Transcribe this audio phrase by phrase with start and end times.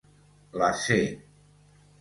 [0.61, 0.99] La c